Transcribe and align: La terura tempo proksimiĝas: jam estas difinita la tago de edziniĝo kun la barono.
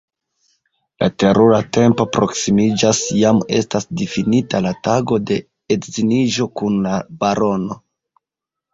La 1.03 1.09
terura 1.23 1.59
tempo 1.77 2.07
proksimiĝas: 2.17 3.03
jam 3.19 3.43
estas 3.61 3.87
difinita 4.03 4.65
la 4.69 4.75
tago 4.91 5.23
de 5.29 5.41
edziniĝo 5.79 6.53
kun 6.61 6.85
la 6.91 6.99
barono. 7.25 7.83